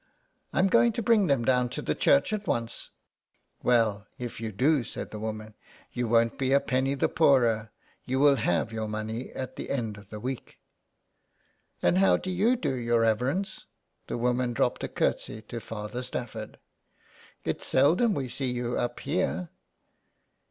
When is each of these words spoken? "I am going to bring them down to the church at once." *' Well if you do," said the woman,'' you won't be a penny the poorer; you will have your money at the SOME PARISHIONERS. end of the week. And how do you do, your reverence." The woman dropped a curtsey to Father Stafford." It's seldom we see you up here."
"I 0.51 0.57
am 0.57 0.65
going 0.65 0.93
to 0.93 1.03
bring 1.03 1.27
them 1.27 1.45
down 1.45 1.69
to 1.69 1.81
the 1.83 1.93
church 1.93 2.33
at 2.33 2.47
once." 2.47 2.89
*' 3.25 3.29
Well 3.61 4.07
if 4.17 4.41
you 4.41 4.51
do," 4.51 4.83
said 4.83 5.11
the 5.11 5.19
woman,'' 5.19 5.53
you 5.93 6.07
won't 6.07 6.39
be 6.39 6.53
a 6.53 6.59
penny 6.59 6.95
the 6.95 7.07
poorer; 7.07 7.69
you 8.05 8.17
will 8.17 8.37
have 8.37 8.71
your 8.73 8.87
money 8.87 9.29
at 9.33 9.57
the 9.57 9.65
SOME 9.67 9.75
PARISHIONERS. 9.75 9.85
end 9.89 9.97
of 9.99 10.09
the 10.09 10.19
week. 10.19 10.57
And 11.83 11.97
how 11.99 12.17
do 12.17 12.31
you 12.31 12.55
do, 12.55 12.73
your 12.73 13.01
reverence." 13.01 13.67
The 14.07 14.17
woman 14.17 14.53
dropped 14.53 14.83
a 14.83 14.87
curtsey 14.87 15.43
to 15.43 15.59
Father 15.59 16.01
Stafford." 16.01 16.57
It's 17.45 17.67
seldom 17.67 18.15
we 18.15 18.27
see 18.27 18.49
you 18.49 18.79
up 18.79 19.01
here." 19.01 19.49